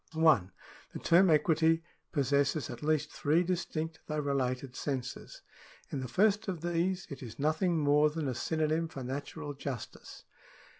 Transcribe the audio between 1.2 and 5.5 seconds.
equity possesses at least three distinct though related senses.